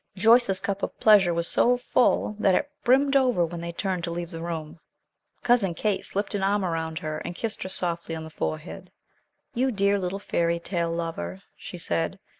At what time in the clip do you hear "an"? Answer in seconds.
6.33-6.41